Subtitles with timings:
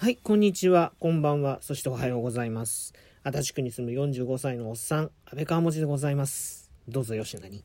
[0.00, 2.94] はい、こんにちは、こんばんは、そしておはようございます。
[3.22, 6.70] 足立区に住む45歳のおっさん、安倍川文字でございます。
[6.88, 7.62] どうぞよしなに。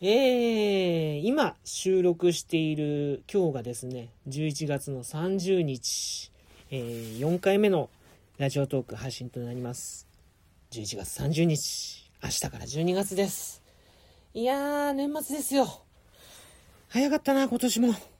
[0.00, 6.30] えー、今収録している今日がですね、11月の30日、
[6.70, 7.90] えー、4回目の
[8.38, 10.06] ラジオトーク配信となります。
[10.70, 13.64] 11月30日、明日から12月です。
[14.32, 15.66] いやー、年末ですよ。
[16.88, 18.13] 早かったな、今年も。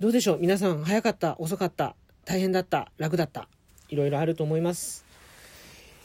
[0.00, 0.38] どうでしょう？
[0.40, 1.94] 皆さん、早かった、遅かった、
[2.24, 3.48] 大変だった、楽だった、
[3.88, 5.04] いろいろあると思います。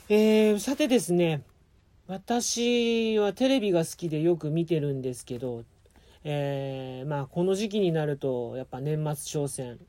[0.09, 1.41] えー、さてですね、
[2.07, 5.63] 私はテレビが好きでよく見てるんですけど、
[6.23, 9.79] えー、まあこの時期になるとやっぱ年末商戦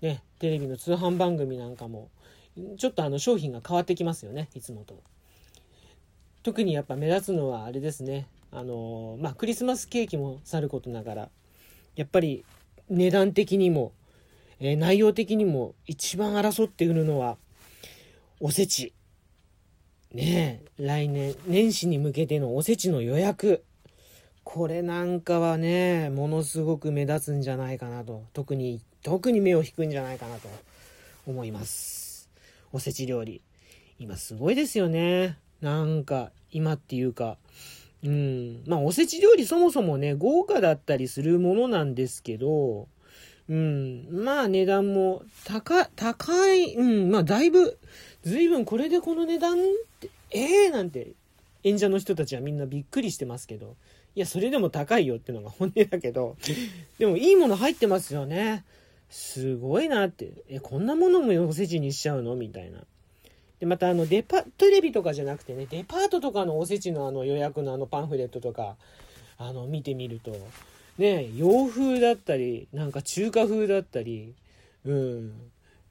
[0.00, 2.10] ねテレビの通販番組なんかも
[2.78, 5.00] ちょっとあの商品が変わってきますよねいつもと。
[6.42, 8.26] 特にやっぱ目立つのはあれですね。
[8.50, 11.28] あのまあクリスマスケーキもさることながら
[11.96, 12.44] やっぱり
[12.90, 13.92] 値段的にも、
[14.60, 17.36] えー内容的にも一番争っているのは
[18.40, 18.92] おせち
[20.14, 23.62] ねえ、来年、年始に向けてのおせちの予約。
[24.42, 28.24] これなんかはね、ものすごく目立つんじゃないかなと。
[28.32, 30.48] 特に、特に目を引くんじゃないかなと
[31.26, 32.30] 思います。
[32.72, 33.42] おせち料理。
[33.98, 35.36] 今すごいですよね。
[35.60, 37.36] なんか、今っていうか、
[38.04, 38.62] うん。
[38.66, 42.88] まあ、おせち料理そもそもね、豪華だったりするものなんですけど、
[43.48, 44.06] うん。
[44.10, 47.10] まあ、値段も高、高い、うん。
[47.10, 47.78] まあ、だいぶ、
[48.22, 49.60] ずいぶんこれでこの値段っ
[50.00, 51.12] て、ええー、なんて、
[51.64, 53.76] 演者の人たちはみんなびっくりしてますけど、
[54.14, 56.36] いや、それでも高いよってのが本音だけど、
[56.98, 58.64] でもいいもの入ってますよね。
[59.10, 62.36] すごいなって、え、こんなものもおせちにしちゃうの？
[62.36, 62.80] みたいな。
[63.60, 68.76] で、またあの、デパ、テレビとかじゃなくてね、デパートとかのおせちのあの予約のあのパンフレットとか、
[69.36, 70.36] あの、見てみると、
[70.98, 74.34] ね、洋風だったり、なんか中華風だったり、
[74.84, 75.32] うん。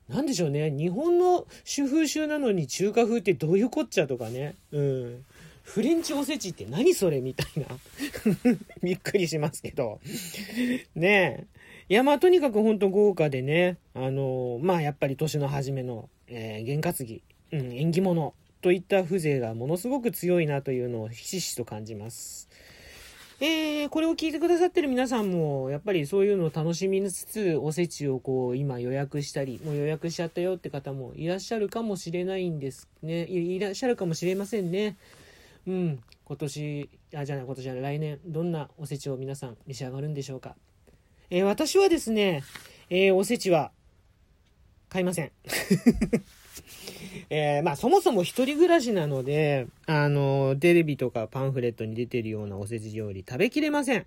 [0.09, 0.71] なんでしょうね。
[0.71, 4.55] 日本の主風習なのに中華風ってどういうこっちゃとかね。
[4.71, 5.25] うん。
[5.63, 7.67] フレンチおせちって何それみたいな。
[8.81, 9.99] びっくりしますけど。
[10.95, 11.47] ねえ。
[11.89, 13.77] いや、まあとにかく本当豪華でね。
[13.93, 22.49] あのまあやっぱり年の初めの、えー、験担ぎ、うん、縁起物といった風情がものすごく強いなというのをひしひしと感じます。
[23.39, 33.25] えー、これを聞いてくださってる皆さんも、やっぱりそういうのを楽しみつつ、おせちをこう、今予約したり、もう予約しちゃったよって方もいらっしゃるかもしれないんですね。
[33.25, 34.97] いらっしゃるかもしれませんね。
[35.67, 35.99] うん。
[36.25, 40.55] 今年、あ、じゃない、今年じゃない、来年、どんなおせちを皆さん召し上がるんでしょうか。
[41.29, 42.43] えー、私はですね、
[42.89, 43.71] えー、おせちは、
[44.89, 45.31] 買いません。
[47.29, 54.05] えー、まあそもそも一人暮らしなので、あの、テレビとかパンフレットに出てるようなおせち料理食べきれません。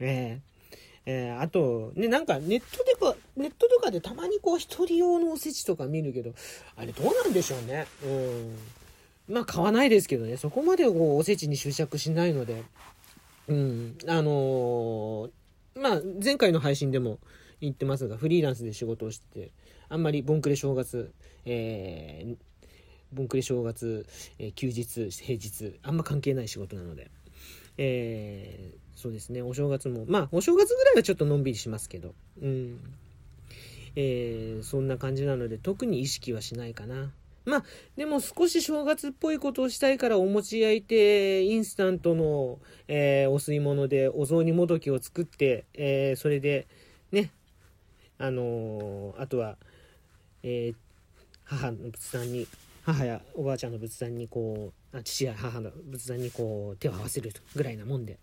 [0.00, 6.34] えー、えー、あと、ね、なんかネットでか、ネットとかでたまにこう一人用のおせちとか見るけど、
[6.76, 7.86] あれどうなんでしょうね。
[8.04, 9.34] うん。
[9.34, 12.62] まあ買わないですけどね、そこまでこうおせちに執着しないので、
[13.48, 15.30] うん、あのー
[15.80, 17.18] まあ前回の配信でも
[17.60, 19.50] 言ってますが、フリーランスで仕事をしてて、
[19.88, 21.12] あんまりボンクレ正月、
[21.44, 22.36] えー、
[23.12, 24.06] ボンクレ正月、
[24.38, 27.10] えー休日、平日、あんま関係ない仕事なので、
[27.78, 32.80] えーそうですね、お正月も、まあ、お正月ぐらいはちょっとのんびりしますけど、うん。
[33.94, 37.12] えーそんな感じなので、特に意識はしないかな。
[37.44, 37.64] まあ、
[37.96, 46.66] でも少し正月っぽいことをしたいからお餅焼いて、インスタントの、えーお吸い物でお雑煮もどきを作って、えーそれで、
[47.12, 47.30] ね、
[48.18, 49.56] あのーあとは、
[50.42, 50.74] えー
[51.44, 52.46] 母の仏壇に
[52.84, 58.18] 母やおばあちゃんの仏壇にこうあ父や母の仏壇にこう手を合わせるぐらいなもんで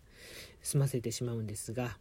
[0.62, 1.98] 済ませてしまうんですが。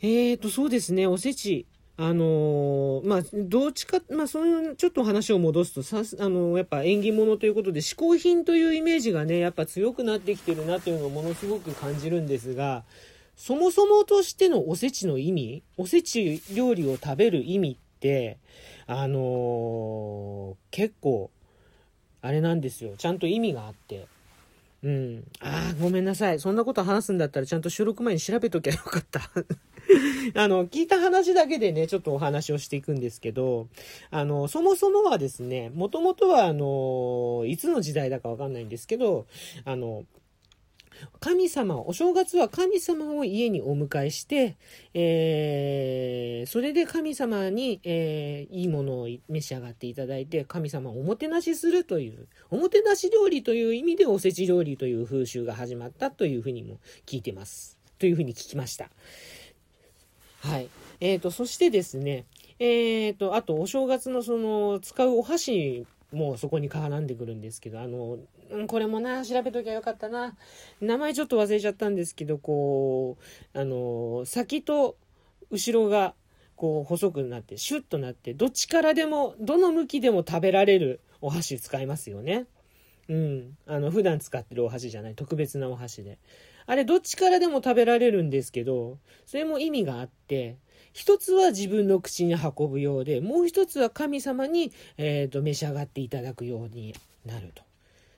[0.00, 1.06] えーとそうですね。
[1.06, 1.66] おせち。
[1.96, 12.82] あのーまあどっちかまあそういうちょっと話を戻すとさすあのーやっぱ縁起物ということで嗜好品というイメージがねやっぱ強くなってきてるなというのをものすごく感じるんですが
[13.36, 18.36] そもそもとしてのおせちの意味おせち料理を食べる意味て
[18.86, 21.30] あのー結構
[22.20, 22.94] あれなんですよ。
[22.96, 24.06] ちゃんと意味があって。
[24.82, 25.24] うん。
[25.40, 26.40] ああごめんなさい。
[26.40, 29.20] そんなこと話すんだったらちゃんと収録前に調べときゃよかった。
[30.34, 33.68] あの聞いた話だけでねちょっとお話をしていくんですけど
[34.10, 39.26] あのそもそもはですねもともとはあのいつの時代だかわかんないんですけど
[39.66, 40.04] あの
[41.20, 44.56] 神様、お正月は神様を家にお迎えして、
[44.94, 57.78] えーそれで神様に、えーいいものを召し上がっていただいて、神様をおもてなしするという、おもてなし料理という意味でおせち料理という風習が始まったというふうにも聞いてます。
[57.98, 58.90] というふうに聞きました。
[60.40, 60.68] はい。
[61.00, 62.26] えーと、そしてですね、
[62.58, 68.18] えっ、と、あと、お正月のその、使うお箸もうそこに絡んでくるんですけど、あの、
[68.66, 70.36] これもな、調べときゃよかったな。
[70.80, 73.18] 名前ちょっと忘れちゃったんですけど、こ
[73.54, 74.96] う、あの、先と
[75.50, 76.14] 後ろが、
[76.56, 82.46] こう、細くなって、シュッとなって、どっちからでも、どの向きでも食べられるお箸使いますよね。
[83.08, 83.58] うん。
[83.66, 86.18] あの、普段使ってるお箸じゃない、特別なお箸で。
[86.66, 90.56] あれ、どっちからでも食べられるんですけど、それも意味があって、
[90.92, 96.94] 一つは自分の口に運ぶようで、もう一つは神様に、えっ、ー、と、召し上がっていただくように
[97.26, 97.62] なると。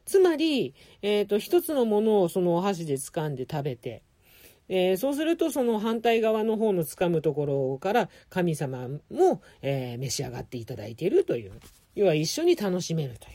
[0.05, 4.03] つまり、えっ、ー、と、一つのものをそのお箸で掴んで食べて、
[4.69, 11.53] えー、そうするとその反対側の方の掴むところから神様も、えー、召し上がっていただいているという
[11.95, 13.29] 要は一緒に楽しめると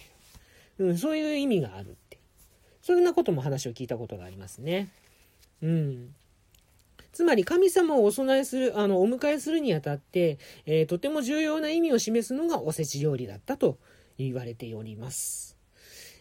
[0.84, 2.20] いう、うん、そういう意味があるって
[2.82, 4.90] そんなことも話を聞いたことがありますね。
[5.62, 6.16] うん。
[7.12, 13.78] つまり神様をお供えする、あの、お迎えするにあたって、えー、とても重要な意味を示すのがおせち料理だったと
[14.18, 15.58] 言われております。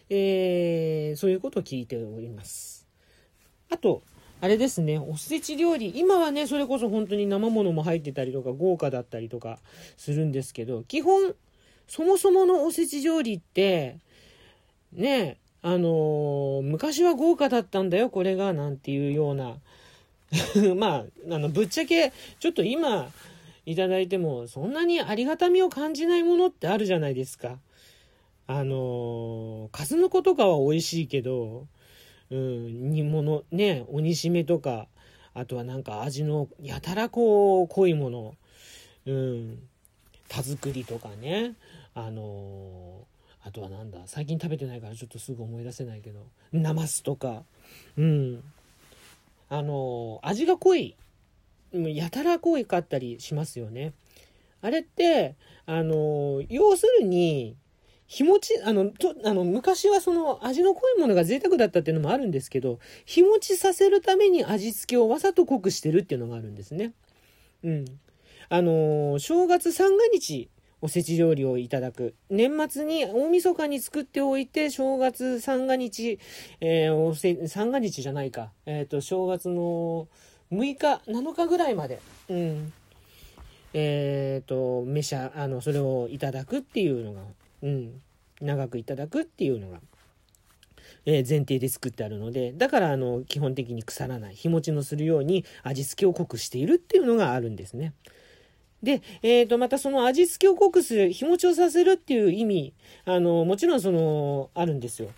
[0.08, 2.86] えー、そういうことを聞いております。
[3.70, 4.02] あと、
[4.40, 9.58] あれですね、おせち料理、今はね、それこそ本当に生ものも入ってたりとか、豪華だったりとか
[9.96, 11.34] するんですけど、基本、
[11.86, 13.98] そもそものおせち料理って、
[14.92, 19.56] ね、あの、昔は豪華だったんだよ、これが、なんていうような、
[20.76, 23.10] まあ、あの、ぶっちゃけ、ちょっと今、
[23.66, 27.58] いただいても、そんなにありがたみを感じないものってあるじゃないですか。
[28.46, 31.66] あの、数の子とかは美味しいけど、
[32.30, 34.88] うん、煮物、ね、鬼しめとか、
[35.34, 38.34] あとはなんか味のやたらこう濃いもの、
[39.06, 39.58] うん、
[40.28, 41.54] 田作りとかね、
[41.94, 47.44] あのー、あとはなんだ、最近食べてないからちょっとすぐ思い出せないけど、ナマスとか、
[47.96, 48.42] うん、
[49.48, 50.96] あの、味が濃い、
[51.72, 53.92] やたら濃いかったりしますよね。
[54.60, 57.56] あれって、あの、要するに、
[58.06, 66.92] 日持ち、あの、と、あの、昔はその味の濃いものが贅沢だったっていうのもあるんですけど、日持ちさせるために味付けをわざと濃くしてるっていうのがあるんですね。
[67.62, 67.84] うん。
[68.48, 70.50] あの正月三が日、
[70.82, 72.14] おせち料理をいただく。
[72.30, 76.18] 年末に大晦日に作っておいて、正月三が日、
[76.60, 78.52] えー、おせ、三が日じゃないか。
[78.66, 80.08] え、ー、と、正月の
[80.52, 82.00] 6日、7日ぐらいまで。
[82.28, 82.72] うん。
[83.74, 87.22] えっ、ー、と、召し、あの、それをいただくっていうのが
[87.62, 88.00] うん、
[88.40, 89.80] 長くいただくっていうのが、
[91.06, 97.94] 前提で作ってあるので、だからあの、基本的に腐らない、日持ちのするように味付けを濃くしているっていうのがあるんですね。
[98.82, 102.74] で、えっ、ー、と、またその味付けを濃くする、日持ちをさせるっていう意味、
[103.04, 105.10] あの、もちろんその、あるんですよ。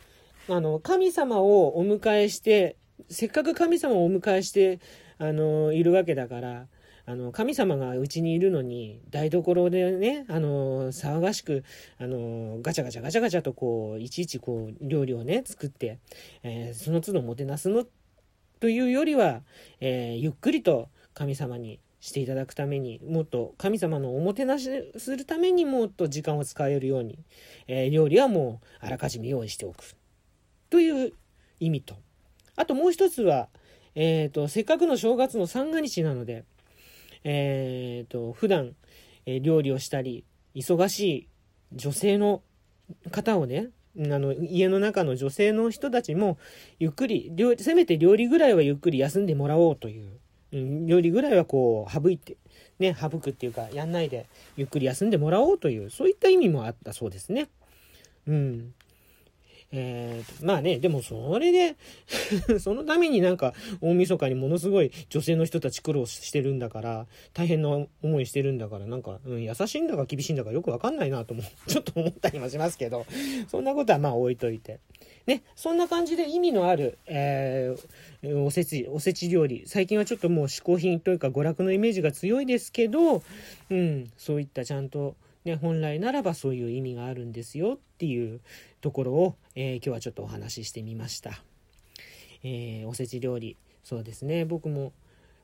[0.49, 2.77] あの、神様をお迎えして、
[3.09, 4.81] せっかく神様をお迎えして、
[5.19, 6.67] あの、いるわけだから、
[7.05, 11.65] あの、神様がうちにいるのに、台所でね、あの、騒がしく、
[11.99, 15.99] あの、ガチャガチャガチャガチャとこう、いちいちこう、料理をね、作って、
[16.43, 17.85] えー、その都度もてなすの、
[18.61, 19.43] というよりは、
[19.81, 24.69] えー、ゆっくりと神様にしていただくために、もっと神様のおもてなし
[24.99, 27.21] するためにもっと時間を使えるように、
[27.69, 29.95] えー、料理はもうあらかじめ用意しておく。
[30.69, 31.13] という
[31.61, 31.95] 意味と。
[32.57, 33.49] あともう一つは、
[33.95, 36.45] えっ、ー、と、せっかくの正月の三が日なので、
[37.23, 38.75] えっ、ー、と、普段、
[39.25, 40.25] え、料理をしたり、
[40.57, 41.29] 忙しい
[41.73, 42.43] 女性の
[43.13, 46.37] 方をね、あの、家の中の女性の人たちも、
[46.81, 50.19] ゆっくり、せめて料理ぐらいはゆっくり休んでもらおうという、
[50.53, 52.37] うん、料理ぐらいはこう、省いて、
[52.79, 57.49] ね、省くっていうか、やんないで、ゆっくり休んでもらおうという、そういった意味もあったそうですね。
[58.27, 58.75] うん。
[59.75, 61.77] えー、まあね、でもそれで
[62.61, 67.71] そのためになんか大晦日にものすごい女性の人たち苦労してるんだから、大変な
[68.03, 73.07] 思いしてるんだから、なんか、うん、優しいんだか厳しいんだかよくわかんないなとも、 ちょっと思ったりもしますけど、
[73.49, 74.79] そんなことはまあ置いといて。
[75.27, 79.63] ね、そんな感じで意味のある、えー、おせち、おせち料理。
[79.67, 83.23] 最近はちょっともう嗜好品というか娯楽のイメージが強いですけど、
[83.71, 88.41] うん、そういったちゃんと、ね、本来ならばそういう意味があるんですよっていう
[88.81, 91.43] ところを、えー、今日はちょっとお話ししてみました。
[92.45, 93.57] えー、おせち料理。
[93.85, 94.45] そうですね。
[94.45, 94.93] 僕も、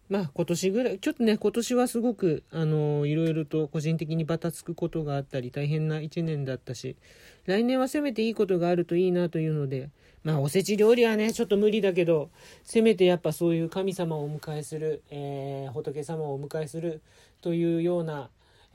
[0.08, 6.96] まあ今年ぐらい、ちょっとね、今年はすごく、あのー、いろいろと個人的にバタつくことがあったり、大変な一年だったし、
[7.44, 9.90] 来年はせめていいことがあるといいなというので、
[10.24, 12.30] まあおせち料理はね、ちょっと無理だけど、
[12.64, 17.02] せめてやっぱそういう神様をお迎えする、えー、仏様をお迎えする
[17.42, 18.30] というような、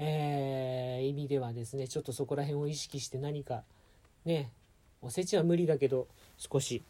[0.06, 3.64] えー、意味ではですねちょっとそこら辺を意識して何か
[4.26, 4.52] ね
[5.02, 6.08] おせちは無理だけど
[6.38, 6.84] 少し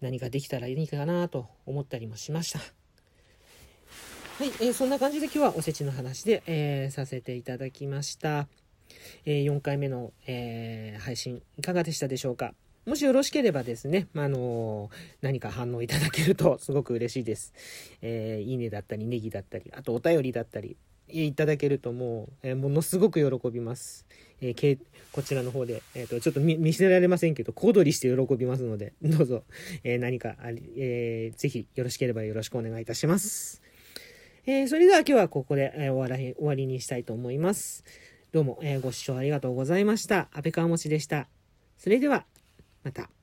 [0.00, 8.48] 何かできたらいいかなと思ったりもしましたはい、えー、そんな感じで今日はおせちの話で、えー、させていただきました。
[9.24, 12.52] えー、4回目の、えー、配信いかがでしたでしょうか
[12.84, 14.90] もしよろしければですね、まあの
[15.22, 17.52] 何か反応いただけるとすごく嬉しいです。
[18.02, 20.76] えいいねだったり、ネギだったり、あとお便りだったり、
[21.08, 24.06] いただけるともう、えものすごく喜びます。
[24.40, 24.78] えー、
[25.12, 29.44] こちらの方で、えーと、ちょっと見せられませんけど、小躍りして喜びますので、 どうぞ、
[29.84, 33.62] えー、何かあり、えー、ぜひよろしければよろしくお願いいたします。
[34.46, 37.84] えー、それでは今日はここで、え終わり終わりにしたいと思います。
[38.32, 40.28] どうも、えご視聴ありがとうございました。
[40.32, 41.28] 安倍川持でした。
[41.78, 42.26] それでは、
[42.82, 43.13] また。